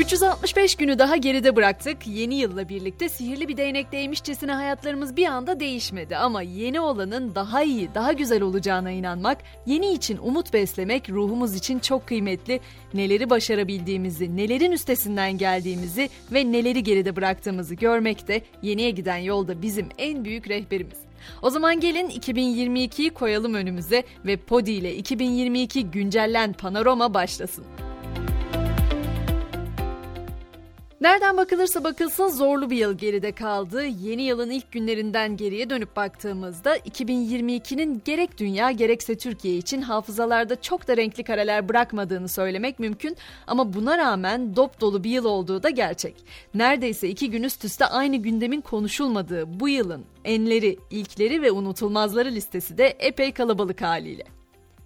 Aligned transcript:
365 0.00 0.74
günü 0.74 0.98
daha 0.98 1.16
geride 1.16 1.56
bıraktık. 1.56 2.06
Yeni 2.06 2.34
yılla 2.34 2.68
birlikte 2.68 3.08
sihirli 3.08 3.48
bir 3.48 3.56
değnek 3.56 3.92
değmişçesine 3.92 4.52
hayatlarımız 4.52 5.16
bir 5.16 5.26
anda 5.26 5.60
değişmedi. 5.60 6.16
Ama 6.16 6.42
yeni 6.42 6.80
olanın 6.80 7.34
daha 7.34 7.62
iyi, 7.62 7.94
daha 7.94 8.12
güzel 8.12 8.42
olacağına 8.42 8.90
inanmak, 8.90 9.38
yeni 9.66 9.92
için 9.92 10.18
umut 10.22 10.52
beslemek 10.52 11.10
ruhumuz 11.10 11.54
için 11.54 11.78
çok 11.78 12.06
kıymetli. 12.06 12.60
Neleri 12.94 13.30
başarabildiğimizi, 13.30 14.36
nelerin 14.36 14.72
üstesinden 14.72 15.38
geldiğimizi 15.38 16.10
ve 16.32 16.52
neleri 16.52 16.82
geride 16.82 17.16
bıraktığımızı 17.16 17.74
görmek 17.74 18.28
de 18.28 18.42
yeniye 18.62 18.90
giden 18.90 19.16
yolda 19.16 19.62
bizim 19.62 19.88
en 19.98 20.24
büyük 20.24 20.48
rehberimiz. 20.48 20.98
O 21.42 21.50
zaman 21.50 21.80
gelin 21.80 22.10
2022'yi 22.10 23.10
koyalım 23.10 23.54
önümüze 23.54 24.02
ve 24.26 24.36
Podi 24.36 24.70
ile 24.70 24.96
2022 24.96 25.90
güncellen 25.90 26.52
panorama 26.52 27.14
başlasın. 27.14 27.64
Nereden 31.00 31.36
bakılırsa 31.36 31.84
bakılsın 31.84 32.28
zorlu 32.28 32.70
bir 32.70 32.76
yıl 32.76 32.98
geride 32.98 33.32
kaldı. 33.32 33.84
Yeni 33.84 34.22
yılın 34.22 34.50
ilk 34.50 34.72
günlerinden 34.72 35.36
geriye 35.36 35.70
dönüp 35.70 35.96
baktığımızda 35.96 36.76
2022'nin 36.76 38.02
gerek 38.04 38.38
dünya 38.38 38.70
gerekse 38.70 39.18
Türkiye 39.18 39.56
için 39.56 39.82
hafızalarda 39.82 40.60
çok 40.60 40.88
da 40.88 40.96
renkli 40.96 41.24
kareler 41.24 41.68
bırakmadığını 41.68 42.28
söylemek 42.28 42.78
mümkün. 42.78 43.16
Ama 43.46 43.72
buna 43.72 43.98
rağmen 43.98 44.56
dop 44.56 44.80
dolu 44.80 45.04
bir 45.04 45.10
yıl 45.10 45.24
olduğu 45.24 45.62
da 45.62 45.70
gerçek. 45.70 46.14
Neredeyse 46.54 47.08
iki 47.08 47.30
gün 47.30 47.42
üst 47.42 47.64
üste 47.64 47.86
aynı 47.86 48.16
gündemin 48.16 48.60
konuşulmadığı 48.60 49.60
bu 49.60 49.68
yılın 49.68 50.04
enleri, 50.24 50.78
ilkleri 50.90 51.42
ve 51.42 51.50
unutulmazları 51.50 52.30
listesi 52.30 52.78
de 52.78 52.86
epey 52.86 53.32
kalabalık 53.32 53.82
haliyle. 53.82 54.39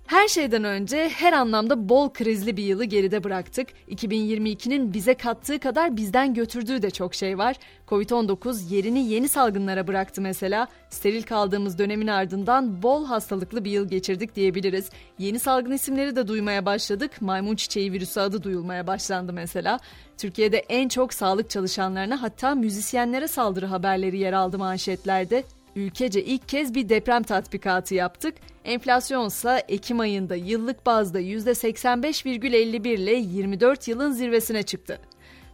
Her 0.06 0.28
şeyden 0.28 0.64
önce 0.64 1.08
her 1.08 1.32
anlamda 1.32 1.88
bol 1.88 2.08
krizli 2.08 2.56
bir 2.56 2.62
yılı 2.62 2.84
geride 2.84 3.24
bıraktık. 3.24 3.68
2022'nin 3.88 4.94
bize 4.94 5.14
kattığı 5.14 5.58
kadar 5.58 5.96
bizden 5.96 6.34
götürdüğü 6.34 6.82
de 6.82 6.90
çok 6.90 7.14
şey 7.14 7.38
var. 7.38 7.56
Covid-19 7.88 8.74
yerini 8.74 9.08
yeni 9.08 9.28
salgınlara 9.28 9.86
bıraktı 9.86 10.20
mesela. 10.20 10.68
Steril 10.90 11.22
kaldığımız 11.22 11.78
dönemin 11.78 12.06
ardından 12.06 12.82
bol 12.82 13.06
hastalıklı 13.06 13.64
bir 13.64 13.70
yıl 13.70 13.88
geçirdik 13.88 14.36
diyebiliriz. 14.36 14.90
Yeni 15.18 15.38
salgın 15.38 15.72
isimleri 15.72 16.16
de 16.16 16.28
duymaya 16.28 16.66
başladık. 16.66 17.10
Maymun 17.20 17.56
çiçeği 17.56 17.92
virüsü 17.92 18.20
adı 18.20 18.42
duyulmaya 18.42 18.86
başlandı 18.86 19.32
mesela. 19.32 19.78
Türkiye'de 20.18 20.58
en 20.58 20.88
çok 20.88 21.14
sağlık 21.14 21.50
çalışanlarına 21.50 22.22
hatta 22.22 22.54
müzisyenlere 22.54 23.28
saldırı 23.28 23.66
haberleri 23.66 24.18
yer 24.18 24.32
aldı 24.32 24.58
manşetlerde. 24.58 25.44
Ülkece 25.76 26.24
ilk 26.24 26.48
kez 26.48 26.74
bir 26.74 26.88
deprem 26.88 27.22
tatbikatı 27.22 27.94
yaptık. 27.94 28.34
Enflasyonsa 28.64 29.58
Ekim 29.58 30.00
ayında 30.00 30.34
yıllık 30.34 30.86
bazda 30.86 31.20
%85,51 31.20 32.88
ile 32.88 33.14
24 33.14 33.88
yılın 33.88 34.12
zirvesine 34.12 34.62
çıktı. 34.62 35.00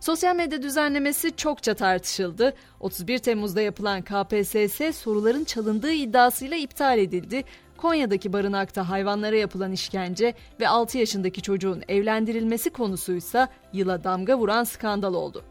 Sosyal 0.00 0.36
medya 0.36 0.62
düzenlemesi 0.62 1.36
çokça 1.36 1.74
tartışıldı. 1.74 2.54
31 2.80 3.18
Temmuz'da 3.18 3.60
yapılan 3.60 4.02
KPSS 4.02 4.96
soruların 4.96 5.44
çalındığı 5.44 5.92
iddiasıyla 5.92 6.56
iptal 6.56 6.98
edildi. 6.98 7.44
Konya'daki 7.76 8.32
barınakta 8.32 8.88
hayvanlara 8.88 9.36
yapılan 9.36 9.72
işkence 9.72 10.34
ve 10.60 10.68
6 10.68 10.98
yaşındaki 10.98 11.42
çocuğun 11.42 11.82
evlendirilmesi 11.88 12.70
konusuysa 12.70 13.48
yıla 13.72 14.04
damga 14.04 14.38
vuran 14.38 14.64
skandal 14.64 15.14
oldu. 15.14 15.44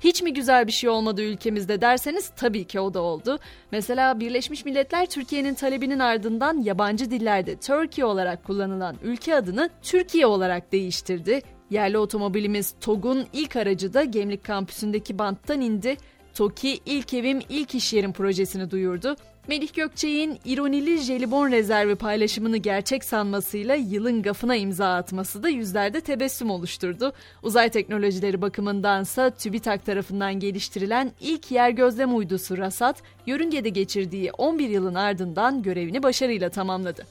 Hiç 0.00 0.22
mi 0.22 0.34
güzel 0.34 0.66
bir 0.66 0.72
şey 0.72 0.90
olmadı 0.90 1.22
ülkemizde 1.22 1.80
derseniz 1.80 2.30
tabii 2.36 2.64
ki 2.64 2.80
o 2.80 2.94
da 2.94 3.00
oldu. 3.00 3.38
Mesela 3.72 4.20
Birleşmiş 4.20 4.64
Milletler 4.64 5.06
Türkiye'nin 5.06 5.54
talebinin 5.54 5.98
ardından 5.98 6.62
yabancı 6.62 7.10
dillerde 7.10 7.56
Turkey 7.56 8.04
olarak 8.04 8.44
kullanılan 8.44 8.96
ülke 9.02 9.34
adını 9.34 9.70
Türkiye 9.82 10.26
olarak 10.26 10.72
değiştirdi. 10.72 11.40
Yerli 11.70 11.98
otomobilimiz 11.98 12.74
TOG'un 12.80 13.26
ilk 13.32 13.56
aracı 13.56 13.94
da 13.94 14.04
Gemlik 14.04 14.44
kampüsündeki 14.44 15.18
banttan 15.18 15.60
indi. 15.60 15.96
TOKİ 16.34 16.80
ilk 16.86 17.14
evim 17.14 17.40
ilk 17.48 17.74
iş 17.74 17.92
yerim 17.92 18.12
projesini 18.12 18.70
duyurdu. 18.70 19.16
Melih 19.48 19.74
Gökçe'nin 19.74 20.38
ironili 20.44 20.98
jelibon 20.98 21.50
rezervi 21.50 21.94
paylaşımını 21.94 22.56
gerçek 22.56 23.04
sanmasıyla 23.04 23.74
yılın 23.74 24.22
gafına 24.22 24.56
imza 24.56 24.94
atması 24.94 25.42
da 25.42 25.48
yüzlerde 25.48 26.00
tebessüm 26.00 26.50
oluşturdu. 26.50 27.12
Uzay 27.42 27.68
teknolojileri 27.68 28.42
bakımındansa 28.42 29.30
TÜBİTAK 29.30 29.86
tarafından 29.86 30.40
geliştirilen 30.40 31.12
ilk 31.20 31.50
yer 31.50 31.70
gözlem 31.70 32.16
uydusu 32.16 32.58
RASAT, 32.58 33.02
yörüngede 33.26 33.68
geçirdiği 33.68 34.32
11 34.32 34.68
yılın 34.68 34.94
ardından 34.94 35.62
görevini 35.62 36.02
başarıyla 36.02 36.48
tamamladı. 36.50 37.06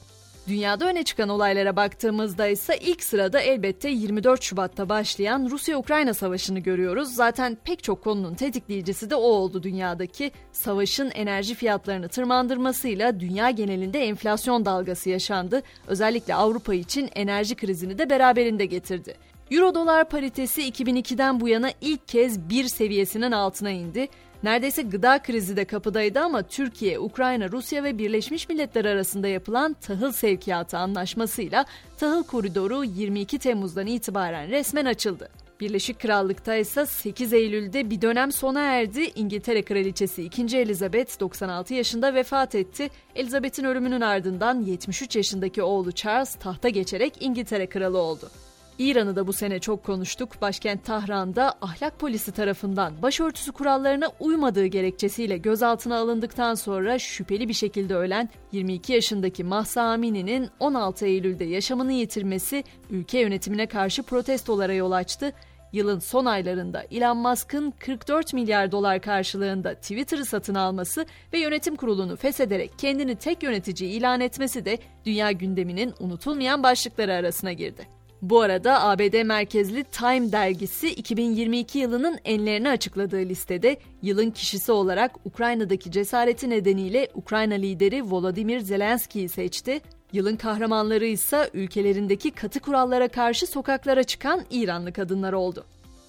Dünyada 0.48 0.86
öne 0.86 1.02
çıkan 1.02 1.28
olaylara 1.28 1.76
baktığımızda 1.76 2.46
ise 2.46 2.78
ilk 2.78 3.04
sırada 3.04 3.40
elbette 3.40 3.88
24 3.88 4.42
Şubat'ta 4.42 4.88
başlayan 4.88 5.48
Rusya-Ukrayna 5.50 6.14
savaşını 6.14 6.58
görüyoruz. 6.58 7.14
Zaten 7.14 7.56
pek 7.64 7.82
çok 7.82 8.04
konunun 8.04 8.34
tetikleyicisi 8.34 9.10
de 9.10 9.14
o 9.14 9.20
oldu 9.20 9.62
dünyadaki. 9.62 10.32
Savaşın 10.52 11.10
enerji 11.10 11.54
fiyatlarını 11.54 12.08
tırmandırmasıyla 12.08 13.20
dünya 13.20 13.50
genelinde 13.50 14.00
enflasyon 14.00 14.64
dalgası 14.64 15.10
yaşandı. 15.10 15.62
Özellikle 15.86 16.34
Avrupa 16.34 16.74
için 16.74 17.10
enerji 17.14 17.54
krizini 17.54 17.98
de 17.98 18.10
beraberinde 18.10 18.66
getirdi. 18.66 19.14
Euro 19.50 19.74
dolar 19.74 20.08
paritesi 20.08 20.62
2002'den 20.70 21.40
bu 21.40 21.48
yana 21.48 21.70
ilk 21.80 22.08
kez 22.08 22.48
bir 22.48 22.64
seviyesinin 22.64 23.32
altına 23.32 23.70
indi. 23.70 24.08
Neredeyse 24.42 24.82
gıda 24.82 25.22
krizi 25.22 25.56
de 25.56 25.64
kapıdaydı 25.64 26.20
ama 26.20 26.42
Türkiye, 26.42 26.98
Ukrayna, 26.98 27.48
Rusya 27.48 27.84
ve 27.84 27.98
Birleşmiş 27.98 28.48
Milletler 28.48 28.84
arasında 28.84 29.28
yapılan 29.28 29.72
tahıl 29.72 30.12
sevkiyatı 30.12 30.78
anlaşmasıyla 30.78 31.64
tahıl 31.98 32.24
koridoru 32.24 32.84
22 32.84 33.38
Temmuz'dan 33.38 33.86
itibaren 33.86 34.50
resmen 34.50 34.84
açıldı. 34.84 35.28
Birleşik 35.60 36.00
Krallık'ta 36.00 36.54
ise 36.54 36.86
8 36.86 37.32
Eylül'de 37.32 37.90
bir 37.90 38.02
dönem 38.02 38.32
sona 38.32 38.60
erdi. 38.60 39.04
İngiltere 39.14 39.62
Kraliçesi 39.62 40.22
2. 40.22 40.58
Elizabeth 40.58 41.20
96 41.20 41.74
yaşında 41.74 42.14
vefat 42.14 42.54
etti. 42.54 42.90
Elizabeth'in 43.14 43.64
ölümünün 43.64 44.00
ardından 44.00 44.62
73 44.62 45.16
yaşındaki 45.16 45.62
oğlu 45.62 45.92
Charles 45.92 46.34
tahta 46.34 46.68
geçerek 46.68 47.12
İngiltere 47.20 47.66
Kralı 47.66 47.98
oldu. 47.98 48.30
İran'ı 48.78 49.16
da 49.16 49.26
bu 49.26 49.32
sene 49.32 49.58
çok 49.58 49.84
konuştuk. 49.84 50.42
Başkent 50.42 50.84
Tahran'da 50.84 51.54
ahlak 51.60 51.98
polisi 51.98 52.32
tarafından 52.32 53.02
başörtüsü 53.02 53.52
kurallarına 53.52 54.08
uymadığı 54.20 54.66
gerekçesiyle 54.66 55.36
gözaltına 55.36 55.96
alındıktan 55.96 56.54
sonra 56.54 56.98
şüpheli 56.98 57.48
bir 57.48 57.54
şekilde 57.54 57.94
ölen 57.94 58.28
22 58.52 58.92
yaşındaki 58.92 59.44
Mahsa 59.44 59.82
Amini'nin 59.82 60.48
16 60.60 61.06
Eylül'de 61.06 61.44
yaşamını 61.44 61.92
yitirmesi 61.92 62.64
ülke 62.90 63.18
yönetimine 63.18 63.66
karşı 63.66 64.02
protestolara 64.02 64.72
yol 64.72 64.92
açtı. 64.92 65.32
Yılın 65.72 65.98
son 65.98 66.24
aylarında 66.24 66.82
Elon 66.90 67.16
Musk'ın 67.16 67.70
44 67.70 68.32
milyar 68.32 68.72
dolar 68.72 69.00
karşılığında 69.00 69.74
Twitter'ı 69.74 70.24
satın 70.24 70.54
alması 70.54 71.06
ve 71.32 71.38
yönetim 71.38 71.76
kurulunu 71.76 72.16
feshederek 72.16 72.78
kendini 72.78 73.16
tek 73.16 73.42
yönetici 73.42 73.90
ilan 73.90 74.20
etmesi 74.20 74.64
de 74.64 74.78
dünya 75.04 75.32
gündeminin 75.32 75.94
unutulmayan 76.00 76.62
başlıkları 76.62 77.14
arasına 77.14 77.52
girdi. 77.52 77.95
Bu 78.22 78.40
arada 78.40 78.82
ABD 78.82 79.22
merkezli 79.22 79.84
Time 79.84 80.32
dergisi 80.32 80.88
2022 80.88 81.78
yılının 81.78 82.18
enlerini 82.24 82.68
açıkladığı 82.68 83.20
listede 83.20 83.76
yılın 84.02 84.30
kişisi 84.30 84.72
olarak 84.72 85.12
Ukrayna'daki 85.24 85.90
cesareti 85.90 86.50
nedeniyle 86.50 87.08
Ukrayna 87.14 87.54
lideri 87.54 88.10
Volodymyr 88.10 88.60
Zelenski'yi 88.60 89.28
seçti. 89.28 89.80
Yılın 90.12 90.36
kahramanları 90.36 91.06
ise 91.06 91.50
ülkelerindeki 91.54 92.30
katı 92.30 92.60
kurallara 92.60 93.08
karşı 93.08 93.46
sokaklara 93.46 94.04
çıkan 94.04 94.42
İranlı 94.50 94.92
kadınlar 94.92 95.32
oldu. 95.32 95.64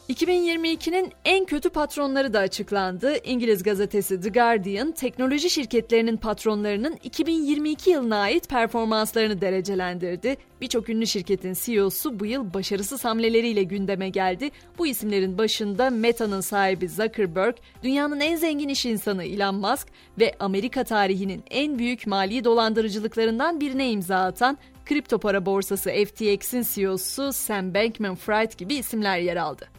2022'nin 0.10 1.12
en 1.26 1.46
kötü 1.46 1.70
patronları 1.70 2.34
da 2.34 2.40
açıklandı. 2.40 3.18
İngiliz 3.24 3.64
gazetesi 3.64 4.22
The 4.22 4.30
Guardian, 4.30 4.92
teknoloji 4.92 5.50
şirketlerinin 5.50 6.18
patronlarının 6.18 6.98
2022 7.04 7.90
yılına 7.90 8.18
ait 8.18 8.50
performanslarını 8.50 9.42
derecelendirdi. 9.42 10.38
Birçok 10.62 10.90
ünlü 10.90 11.08
şirketin 11.08 11.54
CEO'su 11.54 12.20
bu 12.20 12.26
yıl 12.26 12.54
başarısız 12.54 13.06
hamleleriyle 13.06 13.64
gündeme 13.64 14.10
geldi. 14.10 14.52
Bu 14.78 14.88
isimlerin 14.88 15.38
başında 15.38 15.90
Meta'nın 15.90 16.42
sahibi 16.42 16.90
Zuckerberg, 16.90 17.56
dünyanın 17.84 18.20
en 18.20 18.36
zengin 18.36 18.70
iş 18.70 18.86
insanı 18.86 19.24
Elon 19.24 19.56
Musk 19.56 19.88
ve 20.20 20.36
Amerika 20.40 20.84
tarihinin 20.84 21.44
en 21.50 21.80
büyük 21.80 22.08
mali 22.08 22.44
dolandırıcılıklarından 22.44 23.62
birine 23.62 23.92
imza 23.92 24.18
atan 24.18 24.58
kripto 24.86 25.20
para 25.20 25.46
borsası 25.46 25.90
FTX'in 25.90 26.66
CEO'su 26.74 27.34
Sam 27.34 27.74
Bankman-Fried 27.74 28.58
gibi 28.58 28.76
isimler 28.76 29.20
yer 29.20 29.36
aldı. 29.36 29.77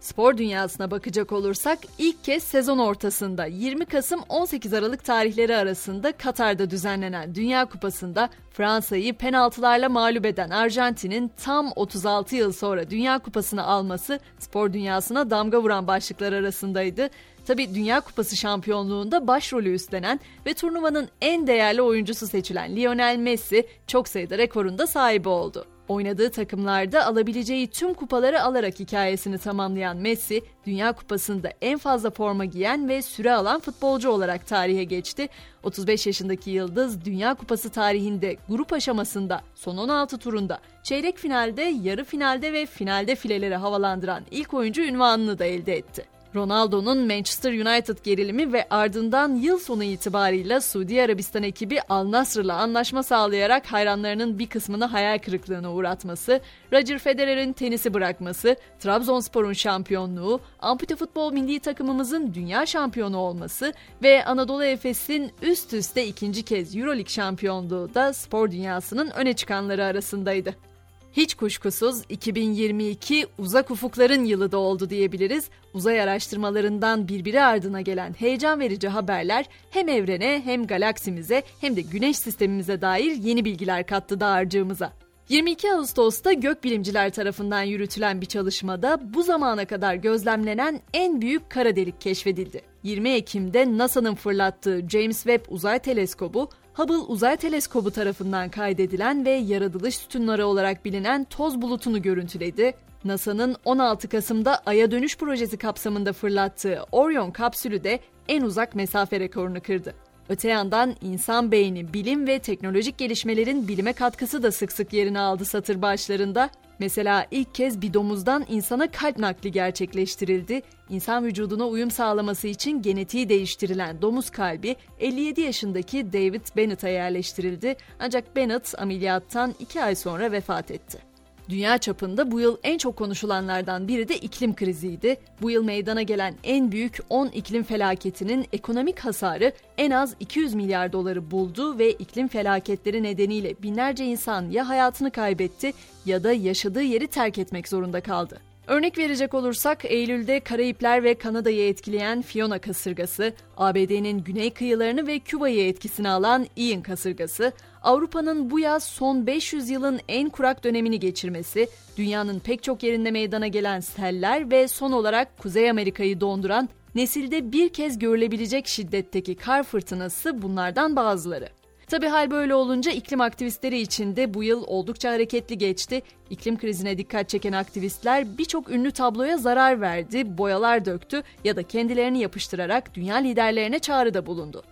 Spor 0.00 0.38
dünyasına 0.38 0.90
bakacak 0.90 1.32
olursak 1.32 1.78
ilk 1.98 2.24
kez 2.24 2.42
sezon 2.42 2.78
ortasında 2.78 3.46
20 3.46 3.84
Kasım 3.86 4.20
18 4.28 4.74
Aralık 4.74 5.04
tarihleri 5.04 5.56
arasında 5.56 6.12
Katar'da 6.12 6.70
düzenlenen 6.70 7.34
Dünya 7.34 7.64
Kupası'nda 7.64 8.30
Fransa'yı 8.50 9.14
penaltılarla 9.14 9.88
mağlup 9.88 10.26
eden 10.26 10.50
Arjantin'in 10.50 11.30
tam 11.44 11.72
36 11.76 12.36
yıl 12.36 12.52
sonra 12.52 12.90
Dünya 12.90 13.18
Kupası'nı 13.18 13.64
alması 13.64 14.20
spor 14.38 14.72
dünyasına 14.72 15.30
damga 15.30 15.62
vuran 15.62 15.86
başlıklar 15.86 16.32
arasındaydı. 16.32 17.10
Tabi 17.46 17.74
Dünya 17.74 18.00
Kupası 18.00 18.36
şampiyonluğunda 18.36 19.26
başrolü 19.26 19.74
üstlenen 19.74 20.20
ve 20.46 20.54
turnuvanın 20.54 21.08
en 21.20 21.46
değerli 21.46 21.82
oyuncusu 21.82 22.26
seçilen 22.26 22.76
Lionel 22.76 23.16
Messi 23.16 23.66
çok 23.86 24.08
sayıda 24.08 24.38
rekorunda 24.38 24.86
sahibi 24.86 25.28
oldu. 25.28 25.66
Oynadığı 25.90 26.30
takımlarda 26.30 27.06
alabileceği 27.06 27.66
tüm 27.66 27.94
kupaları 27.94 28.42
alarak 28.42 28.80
hikayesini 28.80 29.38
tamamlayan 29.38 29.96
Messi, 29.96 30.42
Dünya 30.66 30.92
Kupası'nda 30.92 31.52
en 31.60 31.78
fazla 31.78 32.10
forma 32.10 32.44
giyen 32.44 32.88
ve 32.88 33.02
süre 33.02 33.32
alan 33.32 33.60
futbolcu 33.60 34.10
olarak 34.10 34.46
tarihe 34.46 34.84
geçti. 34.84 35.28
35 35.62 36.06
yaşındaki 36.06 36.50
Yıldız, 36.50 37.04
Dünya 37.04 37.34
Kupası 37.34 37.70
tarihinde 37.70 38.36
grup 38.48 38.72
aşamasında 38.72 39.40
son 39.54 39.76
16 39.76 40.18
turunda, 40.18 40.58
çeyrek 40.82 41.18
finalde, 41.18 41.62
yarı 41.62 42.04
finalde 42.04 42.52
ve 42.52 42.66
finalde 42.66 43.14
fileleri 43.14 43.56
havalandıran 43.56 44.22
ilk 44.30 44.54
oyuncu 44.54 44.82
ünvanını 44.82 45.38
da 45.38 45.44
elde 45.44 45.76
etti. 45.76 46.19
Ronaldo'nun 46.34 47.06
Manchester 47.06 47.52
United 47.52 47.98
gerilimi 48.04 48.52
ve 48.52 48.66
ardından 48.70 49.34
yıl 49.34 49.58
sonu 49.58 49.84
itibarıyla 49.84 50.60
Suudi 50.60 51.02
Arabistan 51.02 51.42
ekibi 51.42 51.80
Al 51.88 52.10
Nassr'la 52.10 52.54
anlaşma 52.54 53.02
sağlayarak 53.02 53.66
hayranlarının 53.66 54.38
bir 54.38 54.46
kısmını 54.46 54.84
hayal 54.84 55.18
kırıklığına 55.18 55.72
uğratması, 55.72 56.40
Roger 56.72 56.98
Federer'in 56.98 57.52
tenisi 57.52 57.94
bırakması, 57.94 58.56
Trabzonspor'un 58.78 59.52
şampiyonluğu, 59.52 60.40
ampute 60.60 60.96
futbol 60.96 61.32
milli 61.32 61.60
takımımızın 61.60 62.34
dünya 62.34 62.66
şampiyonu 62.66 63.16
olması 63.18 63.72
ve 64.02 64.24
Anadolu 64.24 64.64
Efes'in 64.64 65.32
üst 65.42 65.72
üste 65.72 66.06
ikinci 66.06 66.42
kez 66.42 66.76
Euroleague 66.76 67.10
şampiyonluğu 67.10 67.94
da 67.94 68.12
spor 68.12 68.50
dünyasının 68.50 69.10
öne 69.10 69.32
çıkanları 69.32 69.84
arasındaydı. 69.84 70.69
Hiç 71.12 71.34
kuşkusuz 71.34 72.02
2022 72.08 73.26
uzak 73.38 73.70
ufukların 73.70 74.24
yılı 74.24 74.52
da 74.52 74.58
oldu 74.58 74.90
diyebiliriz. 74.90 75.50
Uzay 75.74 76.00
araştırmalarından 76.00 77.08
birbiri 77.08 77.42
ardına 77.42 77.80
gelen 77.80 78.12
heyecan 78.12 78.60
verici 78.60 78.88
haberler 78.88 79.46
hem 79.70 79.88
evrene 79.88 80.42
hem 80.44 80.66
galaksimize 80.66 81.42
hem 81.60 81.76
de 81.76 81.80
güneş 81.80 82.16
sistemimize 82.16 82.80
dair 82.80 83.12
yeni 83.12 83.44
bilgiler 83.44 83.86
kattı 83.86 84.20
dağarcığımıza. 84.20 84.92
22 85.28 85.72
Ağustos'ta 85.72 86.32
gökbilimciler 86.32 87.12
tarafından 87.12 87.62
yürütülen 87.62 88.20
bir 88.20 88.26
çalışmada 88.26 89.14
bu 89.14 89.22
zamana 89.22 89.64
kadar 89.64 89.94
gözlemlenen 89.94 90.80
en 90.92 91.20
büyük 91.20 91.50
kara 91.50 91.76
delik 91.76 92.00
keşfedildi. 92.00 92.62
20 92.82 93.10
Ekim'de 93.10 93.78
NASA'nın 93.78 94.14
fırlattığı 94.14 94.88
James 94.88 95.16
Webb 95.16 95.44
Uzay 95.48 95.78
Teleskobu 95.78 96.48
Hubble 96.80 96.94
Uzay 96.94 97.36
Teleskobu 97.36 97.90
tarafından 97.90 98.48
kaydedilen 98.48 99.24
ve 99.24 99.30
yaratılış 99.30 99.96
sütunları 99.96 100.46
olarak 100.46 100.84
bilinen 100.84 101.24
toz 101.24 101.62
bulutunu 101.62 102.02
görüntüledi. 102.02 102.74
NASA'nın 103.04 103.56
16 103.64 104.08
Kasım'da 104.08 104.62
Ay'a 104.66 104.90
dönüş 104.90 105.18
projesi 105.18 105.56
kapsamında 105.56 106.12
fırlattığı 106.12 106.84
Orion 106.92 107.30
kapsülü 107.30 107.84
de 107.84 108.00
en 108.28 108.42
uzak 108.42 108.74
mesafe 108.74 109.20
rekorunu 109.20 109.62
kırdı. 109.62 109.94
Öte 110.28 110.48
yandan 110.48 110.96
insan 111.00 111.52
beyni, 111.52 111.92
bilim 111.92 112.26
ve 112.26 112.38
teknolojik 112.38 112.98
gelişmelerin 112.98 113.68
bilime 113.68 113.92
katkısı 113.92 114.42
da 114.42 114.52
sık 114.52 114.72
sık 114.72 114.92
yerini 114.92 115.20
aldı 115.20 115.44
satır 115.44 115.82
başlarında. 115.82 116.50
Mesela 116.80 117.26
ilk 117.30 117.54
kez 117.54 117.82
bir 117.82 117.94
domuzdan 117.94 118.44
insana 118.48 118.90
kalp 118.90 119.18
nakli 119.18 119.52
gerçekleştirildi. 119.52 120.62
İnsan 120.88 121.24
vücuduna 121.24 121.66
uyum 121.68 121.90
sağlaması 121.90 122.48
için 122.48 122.82
genetiği 122.82 123.28
değiştirilen 123.28 124.02
domuz 124.02 124.30
kalbi 124.30 124.76
57 124.98 125.40
yaşındaki 125.40 126.12
David 126.12 126.56
Bennett'a 126.56 126.88
yerleştirildi. 126.88 127.76
Ancak 127.98 128.36
Bennett 128.36 128.74
ameliyattan 128.78 129.54
2 129.58 129.82
ay 129.82 129.94
sonra 129.94 130.32
vefat 130.32 130.70
etti. 130.70 131.09
Dünya 131.50 131.78
çapında 131.78 132.30
bu 132.30 132.40
yıl 132.40 132.56
en 132.62 132.78
çok 132.78 132.96
konuşulanlardan 132.96 133.88
biri 133.88 134.08
de 134.08 134.18
iklim 134.18 134.54
kriziydi. 134.54 135.16
Bu 135.42 135.50
yıl 135.50 135.64
meydana 135.64 136.02
gelen 136.02 136.34
en 136.44 136.72
büyük 136.72 136.98
10 137.08 137.26
iklim 137.26 137.62
felaketinin 137.62 138.46
ekonomik 138.52 138.98
hasarı 138.98 139.52
en 139.78 139.90
az 139.90 140.14
200 140.20 140.54
milyar 140.54 140.92
doları 140.92 141.30
buldu 141.30 141.78
ve 141.78 141.92
iklim 141.92 142.28
felaketleri 142.28 143.02
nedeniyle 143.02 143.62
binlerce 143.62 144.04
insan 144.04 144.50
ya 144.50 144.68
hayatını 144.68 145.10
kaybetti 145.10 145.72
ya 146.06 146.24
da 146.24 146.32
yaşadığı 146.32 146.82
yeri 146.82 147.06
terk 147.06 147.38
etmek 147.38 147.68
zorunda 147.68 148.00
kaldı. 148.00 148.49
Örnek 148.70 148.98
verecek 148.98 149.34
olursak 149.34 149.84
Eylül'de 149.84 150.40
Karayipler 150.40 151.04
ve 151.04 151.14
Kanada'yı 151.14 151.68
etkileyen 151.68 152.22
Fiona 152.22 152.58
kasırgası, 152.58 153.32
ABD'nin 153.56 154.18
güney 154.18 154.50
kıyılarını 154.50 155.06
ve 155.06 155.18
Küba'yı 155.18 155.68
etkisine 155.68 156.10
alan 156.10 156.46
Ian 156.56 156.82
kasırgası, 156.82 157.52
Avrupa'nın 157.82 158.50
bu 158.50 158.60
yaz 158.60 158.84
son 158.84 159.26
500 159.26 159.70
yılın 159.70 160.00
en 160.08 160.28
kurak 160.28 160.64
dönemini 160.64 161.00
geçirmesi, 161.00 161.68
dünyanın 161.96 162.38
pek 162.38 162.62
çok 162.62 162.82
yerinde 162.82 163.10
meydana 163.10 163.46
gelen 163.46 163.80
seller 163.80 164.50
ve 164.50 164.68
son 164.68 164.92
olarak 164.92 165.38
Kuzey 165.38 165.70
Amerika'yı 165.70 166.20
donduran 166.20 166.68
nesilde 166.94 167.52
bir 167.52 167.68
kez 167.68 167.98
görülebilecek 167.98 168.68
şiddetteki 168.68 169.34
kar 169.34 169.62
fırtınası 169.62 170.42
bunlardan 170.42 170.96
bazıları. 170.96 171.59
Tabi 171.90 172.06
hal 172.06 172.30
böyle 172.30 172.54
olunca 172.54 172.92
iklim 172.92 173.20
aktivistleri 173.20 173.80
için 173.80 174.16
de 174.16 174.34
bu 174.34 174.44
yıl 174.44 174.64
oldukça 174.66 175.12
hareketli 175.12 175.58
geçti. 175.58 176.02
İklim 176.30 176.58
krizine 176.58 176.98
dikkat 176.98 177.28
çeken 177.28 177.52
aktivistler 177.52 178.38
birçok 178.38 178.70
ünlü 178.70 178.90
tabloya 178.90 179.36
zarar 179.36 179.80
verdi, 179.80 180.38
boyalar 180.38 180.84
döktü 180.84 181.22
ya 181.44 181.56
da 181.56 181.62
kendilerini 181.62 182.18
yapıştırarak 182.18 182.94
dünya 182.94 183.16
liderlerine 183.16 183.78
çağrıda 183.78 184.26
bulundu. 184.26 184.62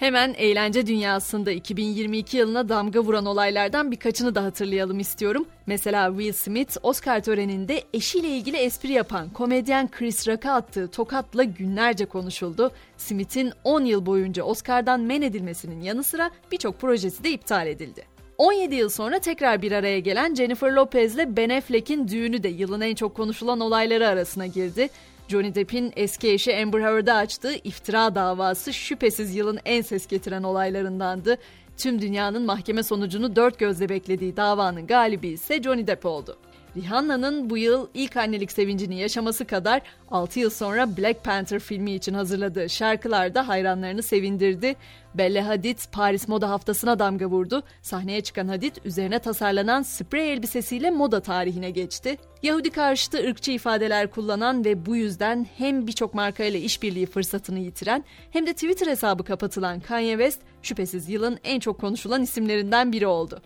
Hemen 0.00 0.34
eğlence 0.38 0.86
dünyasında 0.86 1.50
2022 1.50 2.36
yılına 2.36 2.68
damga 2.68 3.00
vuran 3.00 3.26
olaylardan 3.26 3.90
birkaçını 3.90 4.34
da 4.34 4.44
hatırlayalım 4.44 5.00
istiyorum. 5.00 5.46
Mesela 5.66 6.08
Will 6.08 6.32
Smith 6.32 6.76
Oscar 6.82 7.22
töreninde 7.22 7.82
eşiyle 7.94 8.28
ilgili 8.28 8.56
espri 8.56 8.92
yapan 8.92 9.30
komedyen 9.30 9.90
Chris 9.90 10.28
Rock'a 10.28 10.52
attığı 10.52 10.88
tokatla 10.88 11.44
günlerce 11.44 12.06
konuşuldu. 12.06 12.70
Smith'in 12.96 13.52
10 13.64 13.84
yıl 13.84 14.06
boyunca 14.06 14.42
Oscar'dan 14.42 15.00
men 15.00 15.22
edilmesinin 15.22 15.80
yanı 15.80 16.04
sıra 16.04 16.30
birçok 16.52 16.80
projesi 16.80 17.24
de 17.24 17.30
iptal 17.30 17.66
edildi. 17.66 18.04
17 18.38 18.74
yıl 18.74 18.88
sonra 18.88 19.18
tekrar 19.18 19.62
bir 19.62 19.72
araya 19.72 19.98
gelen 19.98 20.34
Jennifer 20.34 20.72
Lopez 20.72 21.14
ile 21.14 21.36
Ben 21.36 21.48
Affleck'in 21.48 22.08
düğünü 22.08 22.42
de 22.42 22.48
yılın 22.48 22.80
en 22.80 22.94
çok 22.94 23.14
konuşulan 23.14 23.60
olayları 23.60 24.08
arasına 24.08 24.46
girdi. 24.46 24.88
Johnny 25.30 25.54
Depp'in 25.54 25.92
eski 25.96 26.32
eşi 26.32 26.56
Amber 26.56 26.80
Heard'a 26.80 27.14
açtığı 27.14 27.54
iftira 27.54 28.14
davası 28.14 28.72
şüphesiz 28.72 29.36
yılın 29.36 29.58
en 29.64 29.82
ses 29.82 30.06
getiren 30.06 30.42
olaylarındandı. 30.42 31.38
Tüm 31.76 32.02
dünyanın 32.02 32.42
mahkeme 32.42 32.82
sonucunu 32.82 33.36
dört 33.36 33.58
gözle 33.58 33.88
beklediği 33.88 34.36
davanın 34.36 34.86
galibi 34.86 35.28
ise 35.28 35.62
Johnny 35.62 35.86
Depp 35.86 36.06
oldu. 36.06 36.38
Rihanna'nın 36.76 37.50
bu 37.50 37.58
yıl 37.58 37.88
ilk 37.94 38.16
annelik 38.16 38.52
sevincini 38.52 38.98
yaşaması 38.98 39.44
kadar 39.44 39.82
6 40.10 40.40
yıl 40.40 40.50
sonra 40.50 40.96
Black 40.96 41.24
Panther 41.24 41.58
filmi 41.58 41.92
için 41.92 42.14
hazırladığı 42.14 42.68
şarkılar 42.68 43.34
da 43.34 43.48
hayranlarını 43.48 44.02
sevindirdi. 44.02 44.76
Bella 45.14 45.46
Hadid 45.46 45.78
Paris 45.92 46.28
Moda 46.28 46.50
Haftası'na 46.50 46.98
damga 46.98 47.26
vurdu. 47.26 47.62
Sahneye 47.82 48.20
çıkan 48.20 48.48
Hadid 48.48 48.76
üzerine 48.84 49.18
tasarlanan 49.18 49.82
sprey 49.82 50.32
elbisesiyle 50.32 50.90
moda 50.90 51.20
tarihine 51.20 51.70
geçti. 51.70 52.16
Yahudi 52.42 52.70
karşıtı 52.70 53.18
ırkçı 53.18 53.52
ifadeler 53.52 54.10
kullanan 54.10 54.64
ve 54.64 54.86
bu 54.86 54.96
yüzden 54.96 55.46
hem 55.58 55.86
birçok 55.86 56.14
markayla 56.14 56.58
işbirliği 56.58 57.06
fırsatını 57.06 57.58
yitiren 57.58 58.04
hem 58.30 58.46
de 58.46 58.52
Twitter 58.52 58.86
hesabı 58.86 59.24
kapatılan 59.24 59.80
Kanye 59.80 60.12
West 60.12 60.40
şüphesiz 60.62 61.08
yılın 61.08 61.38
en 61.44 61.60
çok 61.60 61.80
konuşulan 61.80 62.22
isimlerinden 62.22 62.92
biri 62.92 63.06
oldu. 63.06 63.42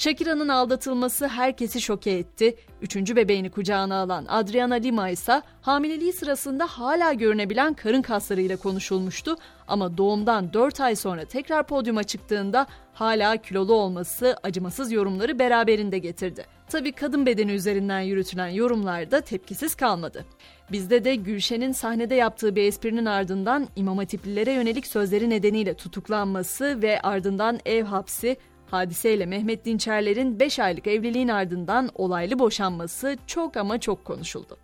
Shakira'nın 0.00 0.48
aldatılması 0.48 1.28
herkesi 1.28 1.80
şoke 1.80 2.10
etti. 2.10 2.56
Üçüncü 2.82 3.16
bebeğini 3.16 3.50
kucağına 3.50 3.96
alan 3.96 4.26
Adriana 4.28 4.74
Lima 4.74 5.08
ise 5.08 5.42
hamileliği 5.62 6.12
sırasında 6.12 6.66
hala 6.66 7.12
görünebilen 7.12 7.74
karın 7.74 8.02
kaslarıyla 8.02 8.56
konuşulmuştu. 8.56 9.36
Ama 9.68 9.98
doğumdan 9.98 10.52
4 10.52 10.80
ay 10.80 10.96
sonra 10.96 11.24
tekrar 11.24 11.66
podyuma 11.66 12.02
çıktığında 12.02 12.66
hala 12.92 13.36
kilolu 13.36 13.74
olması 13.74 14.36
acımasız 14.42 14.92
yorumları 14.92 15.38
beraberinde 15.38 15.98
getirdi. 15.98 16.46
Tabii 16.68 16.92
kadın 16.92 17.26
bedeni 17.26 17.52
üzerinden 17.52 18.00
yürütülen 18.00 18.48
yorumlar 18.48 19.10
da 19.10 19.20
tepkisiz 19.20 19.74
kalmadı. 19.74 20.24
Bizde 20.72 21.04
de 21.04 21.14
Gülşen'in 21.14 21.72
sahnede 21.72 22.14
yaptığı 22.14 22.56
bir 22.56 22.62
esprinin 22.62 23.06
ardından 23.06 23.68
İmam 23.76 23.98
Hatiplilere 23.98 24.52
yönelik 24.52 24.86
sözleri 24.86 25.30
nedeniyle 25.30 25.74
tutuklanması 25.74 26.82
ve 26.82 27.00
ardından 27.00 27.60
ev 27.66 27.84
hapsi, 27.84 28.36
Hadiseyle 28.70 29.26
Mehmet 29.26 29.64
Dinçerler'in 29.64 30.40
5 30.40 30.58
aylık 30.58 30.86
evliliğin 30.86 31.28
ardından 31.28 31.90
olaylı 31.94 32.38
boşanması 32.38 33.16
çok 33.26 33.56
ama 33.56 33.80
çok 33.80 34.04
konuşuldu. 34.04 34.58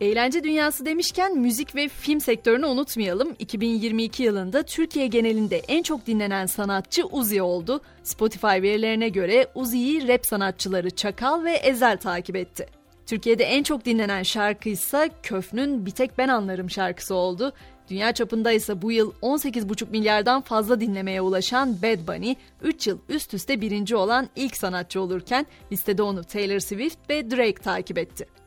Eğlence 0.00 0.44
dünyası 0.44 0.86
demişken 0.86 1.38
müzik 1.38 1.74
ve 1.74 1.88
film 1.88 2.20
sektörünü 2.20 2.66
unutmayalım. 2.66 3.36
2022 3.38 4.22
yılında 4.22 4.62
Türkiye 4.62 5.06
genelinde 5.06 5.58
en 5.58 5.82
çok 5.82 6.06
dinlenen 6.06 6.46
sanatçı 6.46 7.06
Uzi 7.06 7.42
oldu. 7.42 7.80
Spotify 8.02 8.46
verilerine 8.46 9.08
göre 9.08 9.46
Uzi'yi 9.54 10.08
rap 10.08 10.26
sanatçıları 10.26 10.90
Çakal 10.90 11.44
ve 11.44 11.52
Ezel 11.52 11.96
takip 11.96 12.36
etti. 12.36 12.81
Türkiye'de 13.06 13.44
en 13.44 13.62
çok 13.62 13.84
dinlenen 13.84 14.22
şarkı 14.22 14.68
ise 14.68 15.10
Köfn'ün 15.22 15.86
Bir 15.86 15.90
Tek 15.90 16.18
Ben 16.18 16.28
Anlarım 16.28 16.70
şarkısı 16.70 17.14
oldu. 17.14 17.52
Dünya 17.88 18.12
çapında 18.12 18.52
ise 18.52 18.82
bu 18.82 18.92
yıl 18.92 19.12
18,5 19.22 19.90
milyardan 19.90 20.40
fazla 20.40 20.80
dinlemeye 20.80 21.20
ulaşan 21.20 21.82
Bad 21.82 22.06
Bunny, 22.08 22.34
3 22.62 22.86
yıl 22.86 22.98
üst 23.08 23.34
üste 23.34 23.60
birinci 23.60 23.96
olan 23.96 24.28
ilk 24.36 24.56
sanatçı 24.56 25.00
olurken 25.00 25.46
listede 25.72 26.02
onu 26.02 26.24
Taylor 26.24 26.58
Swift 26.58 27.10
ve 27.10 27.30
Drake 27.30 27.62
takip 27.62 27.98
etti. 27.98 28.41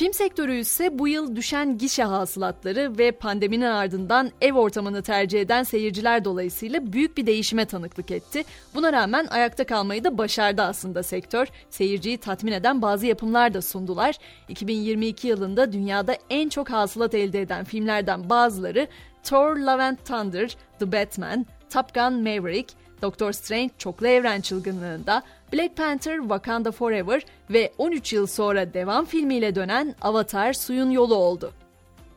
Film 0.00 0.12
sektörü 0.12 0.56
ise 0.56 0.98
bu 0.98 1.08
yıl 1.08 1.36
düşen 1.36 1.78
gişe 1.78 2.02
hasılatları 2.02 2.98
ve 2.98 3.12
pandeminin 3.12 3.66
ardından 3.66 4.30
ev 4.40 4.52
ortamını 4.52 5.02
tercih 5.02 5.40
eden 5.40 5.62
seyirciler 5.62 6.24
dolayısıyla 6.24 6.92
büyük 6.92 7.16
bir 7.16 7.26
değişime 7.26 7.64
tanıklık 7.64 8.10
etti. 8.10 8.44
Buna 8.74 8.92
rağmen 8.92 9.26
ayakta 9.26 9.64
kalmayı 9.64 10.04
da 10.04 10.18
başardı 10.18 10.62
aslında 10.62 11.02
sektör. 11.02 11.46
Seyirciyi 11.70 12.18
tatmin 12.18 12.52
eden 12.52 12.82
bazı 12.82 13.06
yapımlar 13.06 13.54
da 13.54 13.62
sundular. 13.62 14.16
2022 14.48 15.28
yılında 15.28 15.72
dünyada 15.72 16.16
en 16.30 16.48
çok 16.48 16.70
hasılat 16.70 17.14
elde 17.14 17.40
eden 17.40 17.64
filmlerden 17.64 18.30
bazıları 18.30 18.86
Thor 19.22 19.56
Love 19.56 19.82
and 19.82 19.96
Thunder, 19.96 20.56
The 20.78 20.92
Batman, 20.92 21.46
Top 21.70 21.94
Gun 21.94 22.14
Maverick, 22.14 22.74
Doctor 23.02 23.32
Strange 23.32 23.70
Çoklu 23.78 24.08
Evren 24.08 24.40
Çılgınlığında, 24.40 25.22
Black 25.52 25.76
Panther 25.76 26.18
Wakanda 26.18 26.72
Forever 26.72 27.22
ve 27.50 27.72
13 27.78 28.12
yıl 28.12 28.26
sonra 28.26 28.74
devam 28.74 29.04
filmiyle 29.04 29.54
dönen 29.54 29.94
Avatar 30.00 30.52
Suyun 30.52 30.90
Yolu 30.90 31.14
oldu. 31.14 31.52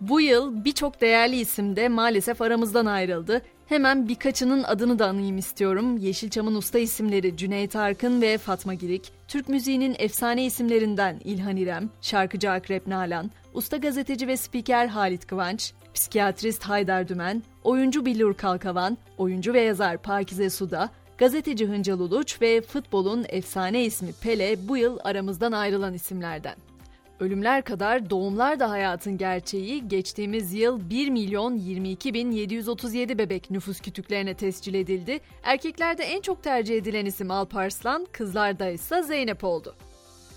Bu 0.01 0.21
yıl 0.21 0.65
birçok 0.65 1.01
değerli 1.01 1.39
isim 1.39 1.75
de 1.75 1.89
maalesef 1.89 2.41
aramızdan 2.41 2.85
ayrıldı. 2.85 3.41
Hemen 3.65 4.07
birkaçının 4.07 4.63
adını 4.63 4.99
da 4.99 5.07
anayım 5.07 5.37
istiyorum. 5.37 5.97
Yeşilçam'ın 5.97 6.55
usta 6.55 6.79
isimleri 6.79 7.37
Cüneyt 7.37 7.75
Arkın 7.75 8.21
ve 8.21 8.37
Fatma 8.37 8.73
Girik, 8.73 9.11
Türk 9.27 9.49
müziğinin 9.49 9.95
efsane 9.99 10.45
isimlerinden 10.45 11.21
İlhan 11.23 11.57
İrem, 11.57 11.89
şarkıcı 12.01 12.51
Akrep 12.51 12.87
Nalan, 12.87 13.31
usta 13.53 13.77
gazeteci 13.77 14.27
ve 14.27 14.37
spiker 14.37 14.87
Halit 14.87 15.27
Kıvanç, 15.27 15.73
psikiyatrist 15.93 16.63
Haydar 16.63 17.07
Dümen, 17.07 17.43
oyuncu 17.63 18.05
Billur 18.05 18.33
Kalkavan, 18.33 18.97
oyuncu 19.17 19.53
ve 19.53 19.61
yazar 19.61 19.97
Pakize 19.97 20.49
Suda, 20.49 20.89
gazeteci 21.17 21.65
Hıncal 21.65 21.99
Uluç 21.99 22.41
ve 22.41 22.61
futbolun 22.61 23.25
efsane 23.29 23.83
ismi 23.85 24.13
Pele 24.13 24.67
bu 24.67 24.77
yıl 24.77 24.97
aramızdan 25.03 25.51
ayrılan 25.51 25.93
isimlerden. 25.93 26.55
Ölümler 27.19 27.61
kadar 27.61 28.09
doğumlar 28.09 28.59
da 28.59 28.69
hayatın 28.69 29.17
gerçeği. 29.17 29.87
Geçtiğimiz 29.87 30.53
yıl 30.53 30.89
1 30.89 31.09
milyon 31.09 31.55
22 31.55 32.13
bin 32.13 32.31
737 32.31 33.17
bebek 33.17 33.51
nüfus 33.51 33.79
kütüklerine 33.81 34.33
tescil 34.33 34.73
edildi. 34.73 35.19
Erkeklerde 35.43 36.03
en 36.03 36.21
çok 36.21 36.43
tercih 36.43 36.77
edilen 36.77 37.05
isim 37.05 37.31
Alparslan, 37.31 38.07
kızlarda 38.11 38.69
ise 38.69 39.03
Zeynep 39.03 39.43
oldu. 39.43 39.75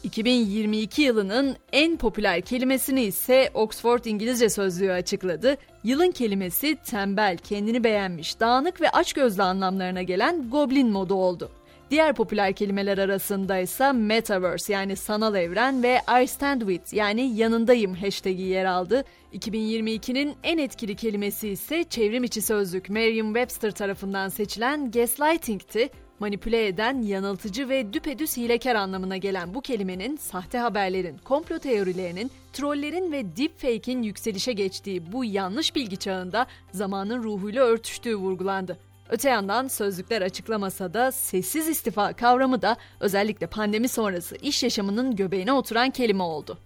2022 0.07 1.03
yılının 1.03 1.57
en 1.73 1.97
popüler 1.97 2.41
kelimesini 2.41 3.03
ise 3.03 3.51
Oxford 3.55 4.05
İngilizce 4.05 4.49
Sözlüğü 4.49 4.93
açıkladı. 4.93 5.57
Yılın 5.85 6.11
kelimesi 6.11 6.77
tembel, 6.85 7.37
kendini 7.37 7.85
beğenmiş, 7.85 8.41
dağınık 8.41 8.81
ve 8.81 8.91
açgözlü 8.91 9.43
anlamlarına 9.43 10.03
gelen 10.03 10.51
goblin 10.51 10.91
modu 10.91 11.15
oldu. 11.15 11.51
Diğer 11.91 12.15
popüler 12.15 12.53
kelimeler 12.53 12.99
arasında 12.99 13.59
ise 13.59 13.93
Metaverse 13.93 14.73
yani 14.73 14.97
sanal 14.97 15.35
evren 15.35 15.83
ve 15.83 16.01
I 16.23 16.27
stand 16.27 16.61
with 16.61 16.95
yani 16.95 17.37
yanındayım 17.37 17.95
hashtag'i 17.95 18.43
yer 18.43 18.65
aldı. 18.65 19.05
2022'nin 19.35 20.35
en 20.43 20.59
etkili 20.59 20.97
kelimesi 20.97 21.49
ise 21.49 21.85
çevrim 21.85 22.25
içi 22.25 22.43
sözlük 22.43 22.89
Merriam-Webster 22.89 23.73
tarafından 23.73 24.29
seçilen 24.29 24.91
gaslighting'ti. 24.91 25.91
Manipüle 26.21 26.67
eden, 26.67 27.03
yanıltıcı 27.03 27.69
ve 27.69 27.93
düpedüz 27.93 28.37
hilekar 28.37 28.75
anlamına 28.75 29.17
gelen 29.17 29.55
bu 29.55 29.61
kelimenin 29.61 30.17
sahte 30.17 30.59
haberlerin, 30.59 31.19
komplo 31.19 31.59
teorilerinin, 31.59 32.31
trollerin 32.53 33.13
ve 33.13 33.37
deepfake'in 33.37 34.03
yükselişe 34.03 34.53
geçtiği 34.53 35.13
bu 35.13 35.25
yanlış 35.25 35.77
bilgi 35.77 35.97
çağında 35.97 36.47
zamanın 36.73 37.23
ruhuyla 37.23 37.65
örtüştüğü 37.65 38.17
vurgulandı. 38.17 38.79
Öte 39.09 39.29
yandan 39.29 39.69
sözlükler 39.69 40.23
açıklamasa 40.23 40.95
da 40.95 41.13
sessiz 41.13 41.69
istifa 41.69 42.13
kavramı 42.13 42.63
da 42.63 42.77
özellikle 43.01 43.47
pandemi 43.47 43.89
sonrası 43.89 44.37
iş 44.37 44.63
yaşamının 44.63 45.17
göbeğine 45.17 45.53
oturan 45.53 45.91
kelime 45.91 46.23
oldu. 46.23 46.59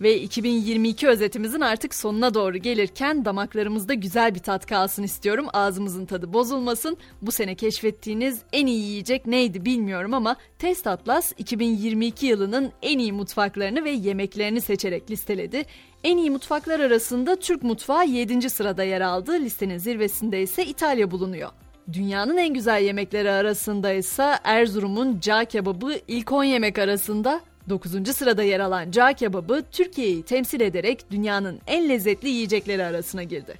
Ve 0.00 0.20
2022 0.20 1.08
özetimizin 1.08 1.60
artık 1.60 1.94
sonuna 1.94 2.34
doğru 2.34 2.56
gelirken 2.56 3.24
damaklarımızda 3.24 3.94
güzel 3.94 4.34
bir 4.34 4.40
tat 4.40 4.66
kalsın 4.66 5.02
istiyorum. 5.02 5.46
Ağzımızın 5.52 6.06
tadı 6.06 6.32
bozulmasın. 6.32 6.96
Bu 7.22 7.32
sene 7.32 7.54
keşfettiğiniz 7.54 8.40
en 8.52 8.66
iyi 8.66 8.84
yiyecek 8.84 9.26
neydi 9.26 9.64
bilmiyorum 9.64 10.14
ama 10.14 10.36
Test 10.58 10.86
Atlas 10.86 11.32
2022 11.38 12.26
yılının 12.26 12.72
en 12.82 12.98
iyi 12.98 13.12
mutfaklarını 13.12 13.84
ve 13.84 13.90
yemeklerini 13.90 14.60
seçerek 14.60 15.10
listeledi. 15.10 15.64
En 16.04 16.16
iyi 16.16 16.30
mutfaklar 16.30 16.80
arasında 16.80 17.36
Türk 17.36 17.62
mutfağı 17.62 18.06
7. 18.06 18.50
sırada 18.50 18.84
yer 18.84 19.00
aldı. 19.00 19.32
Listenin 19.32 19.78
zirvesinde 19.78 20.42
ise 20.42 20.66
İtalya 20.66 21.10
bulunuyor. 21.10 21.50
Dünyanın 21.92 22.36
en 22.36 22.54
güzel 22.54 22.82
yemekleri 22.82 23.30
arasında 23.30 23.92
ise 23.92 24.34
Erzurum'un 24.44 25.20
cağ 25.20 25.44
kebabı 25.44 25.94
ilk 26.08 26.32
10 26.32 26.44
yemek 26.44 26.78
arasında 26.78 27.40
9. 27.68 28.16
sırada 28.16 28.42
yer 28.42 28.60
alan 28.60 28.90
cağ 28.90 29.12
kebabı 29.12 29.62
Türkiye'yi 29.72 30.22
temsil 30.22 30.60
ederek 30.60 31.10
dünyanın 31.10 31.60
en 31.66 31.88
lezzetli 31.88 32.28
yiyecekleri 32.28 32.84
arasına 32.84 33.22
girdi. 33.22 33.58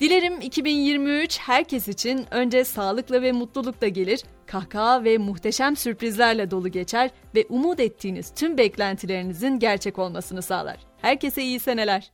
Dilerim 0.00 0.40
2023 0.40 1.38
herkes 1.38 1.88
için 1.88 2.26
önce 2.30 2.64
sağlıkla 2.64 3.22
ve 3.22 3.32
mutlulukla 3.32 3.88
gelir, 3.88 4.22
kahkaha 4.46 5.04
ve 5.04 5.18
muhteşem 5.18 5.76
sürprizlerle 5.76 6.50
dolu 6.50 6.68
geçer 6.68 7.10
ve 7.34 7.46
umut 7.48 7.80
ettiğiniz 7.80 8.30
tüm 8.34 8.58
beklentilerinizin 8.58 9.58
gerçek 9.58 9.98
olmasını 9.98 10.42
sağlar. 10.42 10.76
Herkese 11.02 11.42
iyi 11.42 11.60
seneler. 11.60 12.10